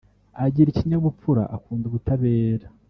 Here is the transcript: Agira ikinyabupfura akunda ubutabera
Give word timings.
Agira 0.45 0.67
ikinyabupfura 0.71 1.43
akunda 1.55 1.83
ubutabera 1.87 2.67